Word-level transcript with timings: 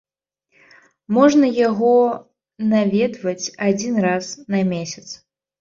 Можна 1.17 1.45
яго 1.69 1.93
наведваць 2.73 3.51
адзін 3.67 3.93
раз 4.07 4.33
на 4.57 4.65
месяц. 4.75 5.07